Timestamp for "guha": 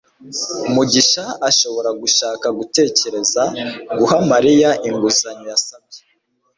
3.97-4.17